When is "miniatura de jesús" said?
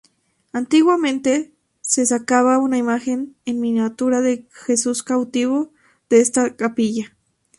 3.59-5.03